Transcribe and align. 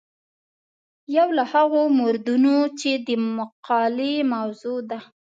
یو 1.15 1.27
له 1.37 1.43
هغو 1.53 1.81
موردونو 1.97 2.55
چې 2.79 2.91
د 3.07 3.09
مقالې 3.37 4.15
موضوع 4.33 4.79
ده. 4.89 4.99